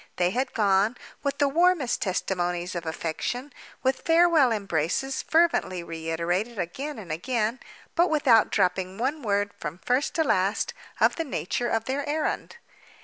[0.15, 3.53] They had gone—with the warmest testimonies of affection,
[3.83, 10.23] with farewell embraces fervently reiterated again and again—but without dropping one word, from first to
[10.23, 12.55] last, of the nature of their errand.